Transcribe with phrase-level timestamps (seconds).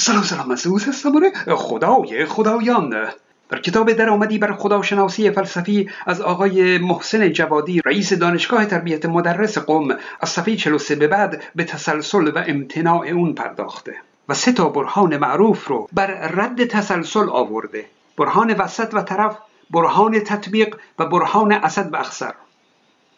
[0.00, 3.08] سلام سلام سوس هستم آره خدای خدایان.
[3.48, 9.88] در کتاب درآمدی بر خداشناسی فلسفی از آقای محسن جوادی رئیس دانشگاه تربیت مدرس قم
[10.20, 13.94] از صفحه 43 به بعد به تسلسل و امتناع اون پرداخته.
[14.28, 17.86] و سه تا برهان معروف رو بر رد تسلسل آورده.
[18.18, 19.38] برهان وسط و طرف
[19.70, 22.34] برهان تطبیق و برهان اسد و اخسر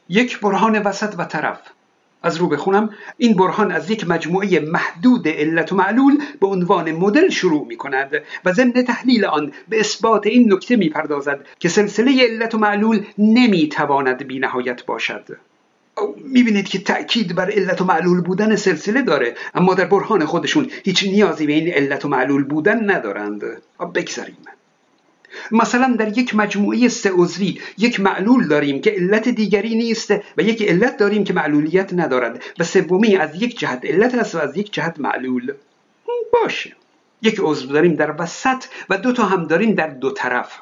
[0.09, 1.59] یک برهان وسط و طرف.
[2.23, 2.91] از رو بخونم.
[3.19, 8.11] این برهان از یک مجموعه محدود علت و معلول به عنوان مدل شروع می کند
[8.45, 13.05] و ضمن تحلیل آن به اثبات این نکته می پردازد که سلسله علت و معلول
[13.19, 15.25] نمی تواند بی نهایت باشد.
[16.17, 20.71] می بینید که تأکید بر علت و معلول بودن سلسله داره اما در برهان خودشون
[20.85, 23.43] هیچ نیازی به این علت و معلول بودن ندارند.
[23.95, 24.37] بگذاریم.
[25.53, 30.63] مثلا در یک مجموعه سه عضوی یک معلول داریم که علت دیگری نیست و یک
[30.63, 34.73] علت داریم که معلولیت ندارد و سومی از یک جهت علت است و از یک
[34.73, 35.53] جهت معلول.
[36.33, 36.77] باشه.
[37.23, 40.61] یک عضو داریم در وسط و دو تا هم داریم در دو طرف.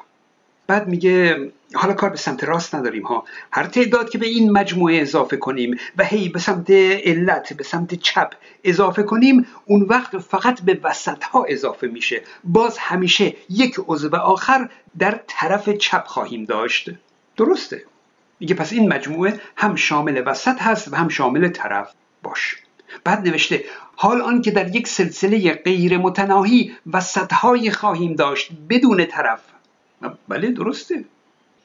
[0.69, 3.23] بعد میگه حالا کار به سمت راست نداریم ها.
[3.51, 7.93] هر تعداد که به این مجموعه اضافه کنیم و هی به سمت علت به سمت
[7.95, 12.21] چپ اضافه کنیم اون وقت فقط به وسط ها اضافه میشه.
[12.43, 16.89] باز همیشه یک عضو آخر در طرف چپ خواهیم داشت.
[17.37, 17.83] درسته؟
[18.39, 21.93] میگه پس این مجموعه هم شامل وسط هست و هم شامل طرف.
[22.23, 22.57] باش.
[23.03, 23.63] بعد نوشته
[23.95, 27.33] حال آن که در یک سلسله غیر متناهی وسط
[27.71, 29.41] خواهیم داشت بدون طرف.
[30.27, 31.05] بله درسته.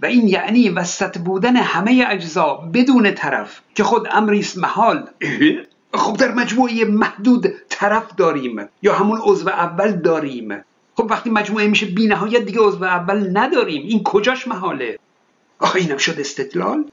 [0.00, 5.08] و این یعنی وسط بودن همه اجزا بدون طرف که خود امری است محال.
[5.94, 10.64] خب در مجموعه محدود طرف داریم یا همون عضو اول داریم.
[10.94, 13.82] خب وقتی مجموعه میشه بی نهایت دیگه عضو اول نداریم.
[13.82, 14.98] این کجاش محاله؟
[15.58, 16.84] آخه اینم شد استدلال.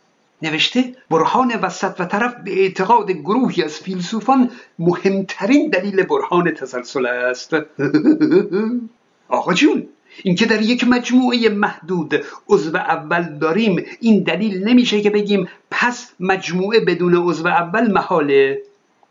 [0.42, 7.56] نوشته برهان وسط و طرف به اعتقاد گروهی از فیلسوفان مهمترین دلیل برهان تسلسل است.
[9.28, 9.88] آقا جون
[10.24, 12.16] اینکه در یک مجموعه محدود
[12.50, 18.62] عضو اول داریم این دلیل نمیشه که بگیم پس مجموعه بدون عضو اول محاله.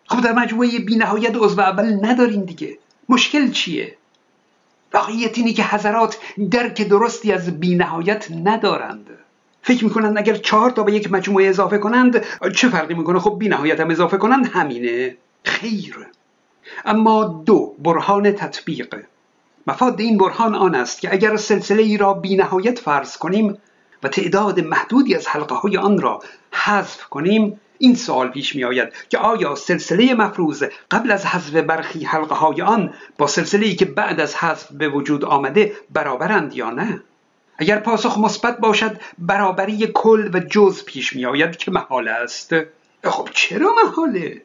[0.07, 2.79] خب در مجموعه بی نهایت عضو اول نداریم دیگه.
[3.09, 3.97] مشکل چیه؟
[4.93, 6.19] واقعیت اینه که حضرات
[6.51, 9.07] درک درستی از بی نهایت ندارند.
[9.63, 12.25] فکر می‌کنند اگر چهار تا به یک مجموعه اضافه کنند
[12.57, 15.17] چه فرقی می‌کنه؟ خب بی نهایت هم اضافه کنند همینه.
[15.45, 16.07] خیر.
[16.85, 18.95] اما دو برهان تطبیق.
[19.67, 23.59] مفاد این برهان آن است که اگر سلسله ای را بی نهایت فرض کنیم
[24.03, 26.23] و تعداد محدودی از حلقه های آن را
[26.53, 32.05] حذف کنیم این سوال پیش می آید که آیا سلسله مفروض قبل از حذف برخی
[32.05, 36.71] حلقه های آن با سلسله ای که بعد از حذف به وجود آمده برابرند یا
[36.71, 37.03] نه؟
[37.59, 42.55] اگر پاسخ مثبت باشد برابری کل و جز پیش می آید که محال است.
[43.05, 44.43] خب چرا محاله؟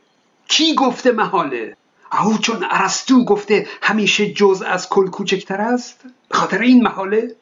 [0.47, 1.77] کی گفته محاله؟
[2.11, 7.35] او چون ارسطو گفته همیشه جز از کل کوچکتر است؟ به خاطر این محاله؟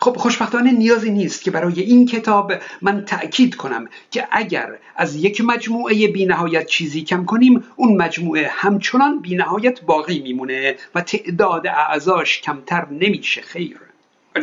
[0.00, 2.52] خب خوشبختانه نیازی نیست که برای این کتاب
[2.82, 9.20] من تأکید کنم که اگر از یک مجموعه بینهایت چیزی کم کنیم اون مجموعه همچنان
[9.20, 13.80] بینهایت باقی میمونه و تعداد اعضاش کمتر نمیشه خیر.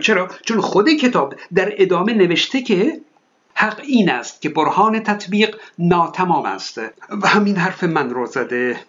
[0.01, 3.01] چرا؟ چون خود کتاب در ادامه نوشته که
[3.53, 6.77] حق این است که برهان تطبیق ناتمام است.
[7.21, 8.79] و همین حرف من رو زده.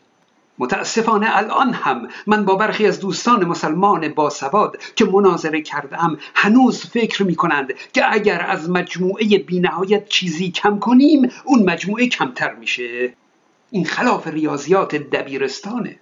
[0.58, 7.22] متاسفانه الان هم من با برخی از دوستان مسلمان باسواد که مناظره کردم هنوز فکر
[7.22, 13.12] می کنند که اگر از مجموعه بینهایت چیزی کم کنیم اون مجموعه کمتر میشه.
[13.70, 15.96] این خلاف ریاضیات دبیرستانه.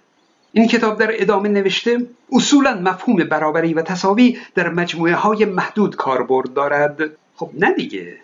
[0.53, 6.53] این کتاب در ادامه نوشته اصولا مفهوم برابری و تصاوی در مجموعه های محدود کاربرد
[6.53, 7.01] دارد.
[7.35, 8.22] خب نه دیگه.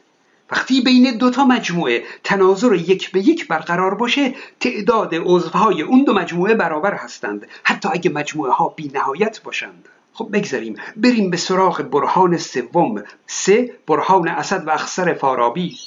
[0.52, 6.14] وقتی بین دو تا مجموعه تناظر یک به یک برقرار باشه تعداد عضوهای اون دو
[6.14, 9.90] مجموعه برابر هستند حتی اگه مجموعه ها بی نهایت باشند.
[10.14, 13.04] خب بگذاریم بریم به سراغ برهان سوم.
[13.28, 15.78] سه برهان اسد و اخسر فارابی.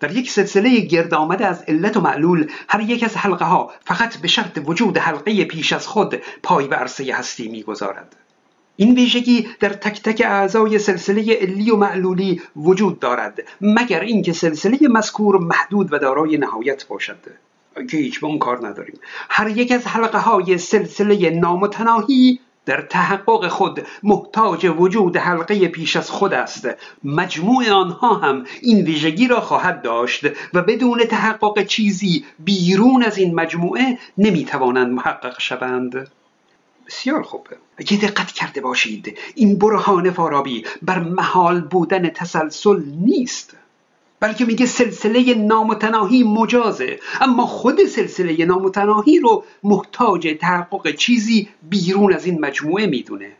[0.00, 4.16] در یک سلسله گرد آمده از علت و معلول هر یک از حلقه ها فقط
[4.16, 8.16] به شرط وجود حلقه پیش از خود پای به عرصه هستی می‌گذارد.
[8.80, 14.78] این ویژگی در تک تک اعضای سلسله علی و معلولی وجود دارد مگر اینکه سلسله
[14.88, 17.16] مذکور محدود و دارای نهایت باشد.
[17.90, 18.94] که هیچ اون کار نداریم.
[19.30, 26.10] هر یک از حلقه های سلسله نامتناهی در تحقق خود محتاج وجود حلقه پیش از
[26.10, 26.68] خود است.
[27.04, 33.34] مجموع آنها هم این ویژگی را خواهد داشت و بدون تحقق چیزی بیرون از این
[33.34, 36.08] مجموعه نمی‌توانند محقق شوند.
[36.88, 39.18] بسیار خوبه اگه دقت کرده باشید.
[39.34, 43.56] این برهان فارابی بر محال بودن تسلسل نیست.
[44.20, 47.00] بلکه میگه سلسله نامتناهی مجازه.
[47.20, 53.32] اما خود سلسله نامتناهی رو محتاج تحقق چیزی بیرون از این مجموعه می‌دونه.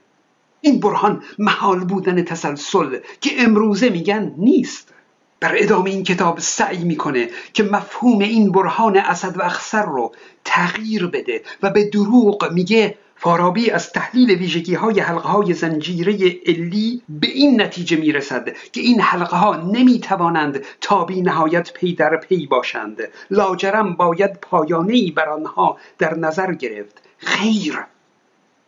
[0.60, 4.94] این برهان محال بودن تسلسل که امروزه میگن نیست.
[5.40, 10.12] در ادامه این کتاب سعی می‌کنه که مفهوم این برهان اسد و اخسر رو
[10.44, 16.12] تغییر بده و به دروغ میگه فارابی از تحلیل ویژگی های حلقه های زنجیره
[16.46, 21.72] علی به این نتیجه می رسد که این حلقه ها نمی توانند تا بی نهایت
[21.72, 22.98] پی در پی باشند.
[23.30, 27.02] لاجرم باید پایانه ای بر آنها در نظر گرفت.
[27.18, 27.78] خیر!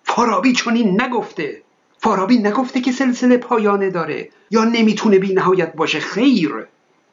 [0.05, 1.63] فارابی چنین نگفته.
[1.99, 4.29] فارابی نگفته که سلسله پایانه داره.
[4.51, 6.01] یا نمی‌تونه بی نهایت باشه.
[6.01, 6.67] خیر!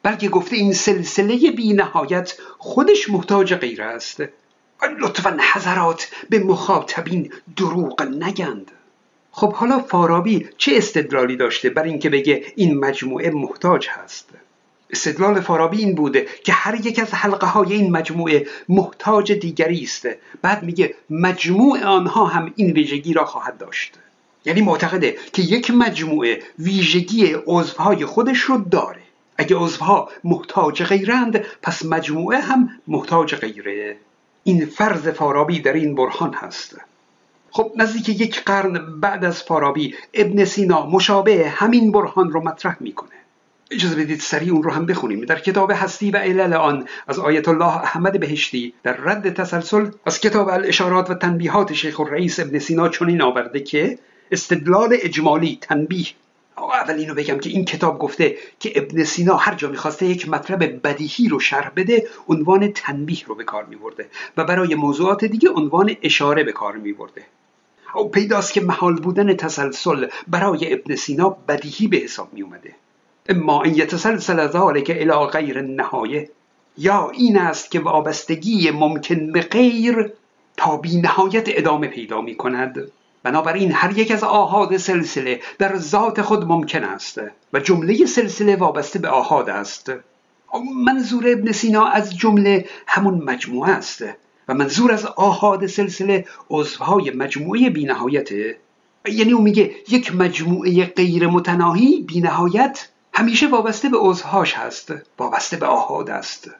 [0.04, 4.24] بلکه گفته این سلسله بی نهایت خودش محتاج غیر است.
[5.00, 8.71] لطفا حضرات به مخاطبین دروغ نگند.
[9.31, 14.29] خب حالا فارابی چه استدلالی داشته بر اینکه بگه این مجموعه محتاج هست؟
[14.89, 20.07] استدلال فارابی این بوده که هر یک از حلقه های این مجموعه محتاج دیگری است.
[20.41, 23.94] بعد میگه مجموع آنها هم این ویژگی را خواهد داشت.
[24.45, 29.01] یعنی معتقده که یک مجموعه ویژگی عضوهای خودش رو داره.
[29.38, 33.97] اگه عضوها محتاج غیرند پس مجموعه هم محتاج غیره.
[34.48, 36.76] این فرض فارابی در این برهان هست.
[37.52, 43.10] خب نزدیک یک قرن بعد از فارابی ابن سینا مشابه همین برهان رو مطرح می‌کنه.
[43.72, 45.26] اجازه بدید سریع اون رو هم بخونیم.
[45.26, 50.20] در کتاب هستی و علل آن از آیت الله احمد بهشتی در رد تسلسل از
[50.20, 54.00] کتاب الاشارات و تنبیهات شیخ الرئیس ابن سینا چنین آورده که
[54.32, 56.08] استدلال اجمالی تنبیه
[56.88, 60.88] اول اینو بگم که این کتاب گفته که ابن سینا هر جا می‌خواسته یک مطلب
[60.88, 65.95] بدیهی رو شرح بده عنوان تنبیه رو به کار میبرده و برای موضوعات دیگه عنوان
[66.01, 67.25] اشاره به کار میبرده.
[67.95, 72.75] او پیداست که محال بودن تسلسل برای ابن سینا بدیهی به حساب می اومده
[73.30, 76.30] اما این یتسلسل ذالک الی غیر نهایه
[76.78, 80.12] یا این است که وابستگی ممکن به غیر
[80.57, 82.92] تا بی نهایت ادامه پیدا می کند
[83.27, 87.21] بنابراین هر یک از آهاد سلسله در ذات خود ممکن است
[87.53, 89.91] و جمله سلسله وابسته به آهاد است.
[90.85, 94.03] منظور ابن سینا از جمله همون مجموعه است
[94.47, 98.57] و منظور از آهاد سلسله عضوهای مجموعه بینهایته.
[99.07, 105.65] یعنی او میگه یک مجموعه غیر متناهی بینهایت همیشه وابسته به عضوهاش هست وابسته به
[105.65, 106.51] آهاد است.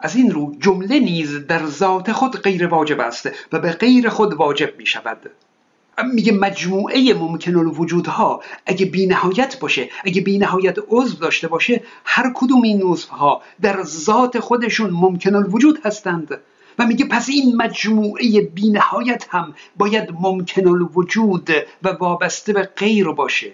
[0.00, 4.34] از این رو جمله نیز در ذات خود غیر واجب است و به غیر خود
[4.34, 5.30] واجب می شود
[6.06, 12.32] میگه مجموعه ممکن الوجودها اگه بی نهایت باشه اگه بی نهایت عضو داشته باشه هر
[12.34, 16.40] کدوم این عضوها در ذات خودشون ممکن الوجود هستند.
[16.78, 21.50] و میگه پس این مجموعه بی نهایت هم باید ممکن الوجود
[21.82, 23.52] و وابسته به غیر باشه.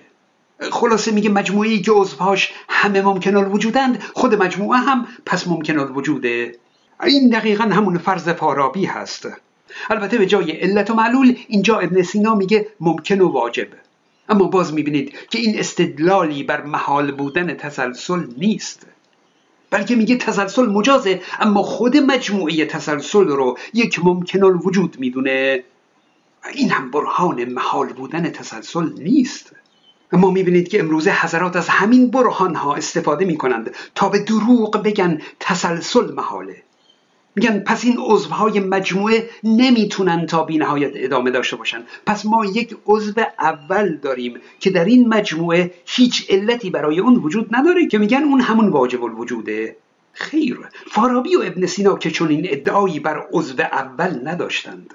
[0.70, 6.58] خلاصه میگه مجموعه که عضوهاش همه ممکن الوجودند خود مجموعه هم پس ممکن الوجوده.
[7.04, 9.28] این دقیقا همون فرض فارابی هست.
[9.90, 13.68] البته به جای علت و معلول اینجا ابن سینا میگه ممکن و واجب.
[14.28, 18.86] اما باز می‌بینید که این استدلالی بر محال بودن تسلسل نیست.
[19.70, 25.64] بلکه میگه تسلسل مجازه اما خود مجموعه تسلسل رو یک ممکن الوجود می‌دونه.
[26.54, 29.52] این هم برهان محال بودن تسلسل نیست.
[30.12, 35.20] اما می‌بینید که امروزه حضرات از همین برهان ها استفاده می‌کنند تا به دروغ بگن
[35.40, 36.62] تسلسل محاله.
[37.36, 41.82] میگن پس این عضوهای مجموعه نمی‌تونن تا بینهایت ادامه داشته باشن.
[42.06, 47.56] پس ما یک عضو اول داریم که در این مجموعه هیچ علتی برای اون وجود
[47.56, 49.76] نداره که میگن اون همون واجب الوجوده.
[50.12, 50.58] خیر.
[50.90, 54.94] فارابی و ابن سینا که چون این ادعایی بر عضو اول نداشتند.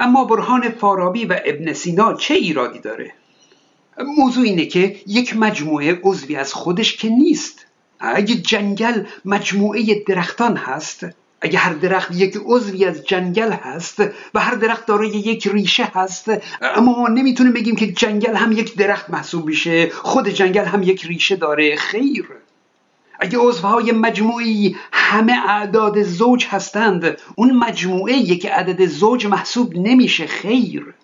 [0.00, 3.12] اما برهان فارابی و ابن سینا چه ایرادی داره؟
[4.16, 7.66] موضوع اینه که یک مجموعه عضوی از خودش که نیست.
[8.00, 11.06] اگه جنگل مجموعه درختان هست
[11.40, 14.02] اگه هر درخت یک عضوی از جنگل هست
[14.34, 16.30] و هر درخت دارای یک ریشه هست
[16.62, 21.04] اما ما نمی‌تونیم بگیم که جنگل هم یک درخت محسوب میشه خود جنگل هم یک
[21.04, 21.76] ریشه داره.
[21.76, 22.28] خیر.
[23.20, 30.26] اگه عضوهای مجموعی همه اعداد زوج هستند اون مجموعه یک عدد زوج محسوب نمیشه.
[30.26, 30.94] خیر.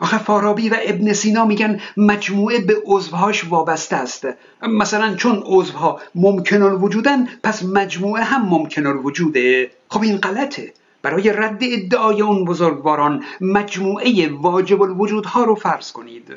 [0.00, 4.26] آخه فارابی و ابن سینا میگن مجموعه به عضوهاش وابسته است.
[4.62, 10.72] مثلا چون عضوها ممکن الوجودن پس مجموعه هم ممکن الوجوده خب این غلطه.
[11.02, 16.34] برای رد ادعای اون بزرگواران مجموعه واجب الوجودها رو فرض کنید.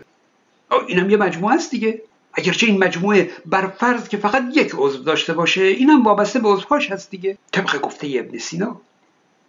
[0.88, 2.02] اینم یه مجموعه است دیگه.
[2.34, 6.92] اگرچه این مجموعه بر فرض که فقط یک عضو داشته باشه اینم وابسته به عضوهاش
[6.92, 7.38] هست دیگه.
[7.52, 8.82] طبق گفته ابن سینا.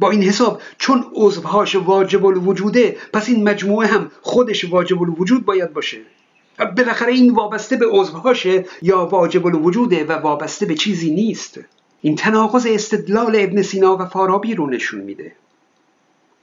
[0.01, 5.73] با این حساب چون عضوهاش واجب الوجوده پس این مجموعه هم خودش واجب الوجود باید
[5.73, 5.99] باشه.
[6.77, 11.61] بالاخره این وابسته به عضوهاشه یا واجب الوجوده و وابسته به چیزی نیست.
[12.03, 15.33] این تناقض استدلال ابن سینا و فارابی رو نشون میده.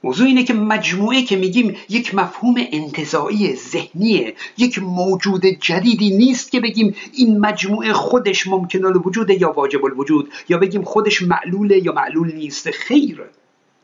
[0.04, 6.60] موضوع اینه که مجموعه که میگیم یک مفهوم انتظایی ذهنیه یک موجود جدیدی نیست که
[6.60, 12.32] بگیم این مجموعه خودش ممکن الوجوده یا واجب الوجود یا بگیم خودش معلوله یا معلول
[12.32, 12.70] نیست.
[12.70, 13.22] خیر.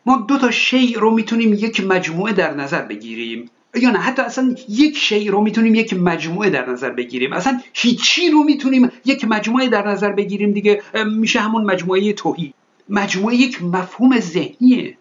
[0.07, 3.51] ما دو تا شیء رو می‌تونیم یک مجموعه در نظر بگیریم.
[3.75, 7.33] یا نه حتی اصلا یک شیء رو می‌تونیم یک مجموعه در نظر بگیریم.
[7.33, 12.55] اصلا هیچی رو می‌تونیم یک مجموعه در نظر بگیریم دیگه میشه همون مجموعه توهی
[12.89, 14.97] مجموعه یک مفهوم ذهنیه.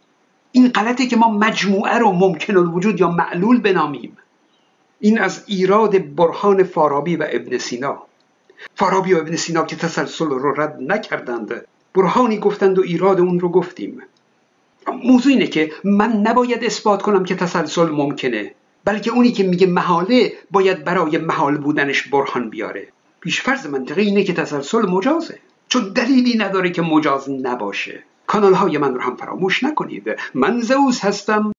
[0.51, 4.17] این غلطه که ما مجموعه رو ممکن الوجود یا معلول بنامیم.
[4.99, 8.03] این از ایراد برهان فارابی و ابن سینا.
[8.75, 13.49] فارابی و ابن سینا که تسلسل رو رد نکردند برهانی گفتند و ایراد اون رو
[13.49, 14.01] گفتیم.
[15.03, 18.53] موضوع اینه که من نباید اثبات کنم که تسلسل ممکنه
[18.85, 22.87] بلکه اونی که میگه محاله باید برای محال بودنش برهان بیاره.
[23.19, 28.03] پیشفرض منطقی اینه که تسلسل مجازه چون دلیلی نداره که مجاز نباشه.
[28.27, 30.03] کانال های من رو هم فراموش نکنید.
[30.33, 31.51] من زوز هستم.